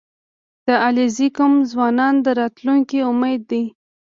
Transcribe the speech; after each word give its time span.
•د 0.65 0.67
علیزي 0.85 1.27
قوم 1.37 1.53
ځوانان 1.71 2.15
د 2.25 2.27
راتلونکي 2.39 2.97
امید 3.09 3.41
دي. 3.51 3.63